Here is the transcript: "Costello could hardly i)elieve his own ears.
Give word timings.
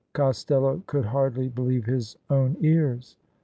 "Costello 0.13 0.81
could 0.87 1.05
hardly 1.05 1.51
i)elieve 1.51 1.85
his 1.85 2.17
own 2.27 2.57
ears. 2.61 3.17